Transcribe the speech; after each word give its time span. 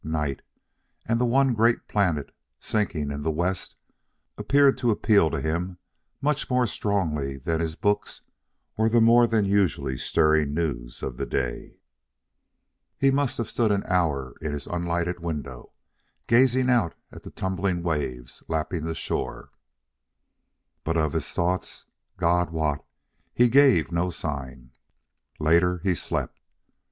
Night, 0.03 0.41
and 1.05 1.21
the 1.21 1.27
one 1.27 1.53
great 1.53 1.87
planet 1.87 2.33
sinking 2.59 3.11
in 3.11 3.21
the 3.21 3.29
West, 3.29 3.75
appeared 4.35 4.75
to 4.79 4.89
appeal 4.89 5.29
to 5.29 5.39
him 5.39 5.77
much 6.23 6.49
more 6.49 6.65
strongly 6.65 7.37
than 7.37 7.59
his 7.61 7.75
books 7.75 8.23
or 8.75 8.89
the 8.89 8.99
more 8.99 9.27
than 9.27 9.45
usually 9.45 9.99
stirring 9.99 10.55
news 10.55 11.03
of 11.03 11.17
the 11.17 11.25
day. 11.27 11.75
He 12.97 13.11
must 13.11 13.37
have 13.37 13.47
stood 13.47 13.71
an 13.71 13.83
hour 13.85 14.33
in 14.41 14.53
his 14.53 14.65
unlighted 14.65 15.19
window, 15.19 15.71
gazing 16.25 16.67
out 16.71 16.95
at 17.11 17.21
the 17.21 17.29
tumbling 17.29 17.83
waves 17.83 18.41
lapping 18.47 18.85
the 18.85 18.95
shore. 18.95 19.51
But 20.83 20.97
of 20.97 21.13
his 21.13 21.29
thoughts, 21.29 21.85
God 22.17 22.49
wot, 22.49 22.83
he 23.35 23.49
gave 23.49 23.91
no 23.91 24.09
sign. 24.09 24.71
Later, 25.39 25.79
he 25.83 25.93
slept. 25.93 26.39